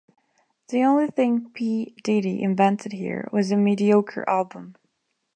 [0.69, 1.93] The only thing P.
[2.03, 4.75] Diddy "Invented" here was a mediocre album.